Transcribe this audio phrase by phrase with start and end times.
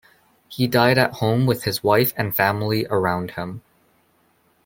[0.47, 3.61] He died at home with his wife and family around him.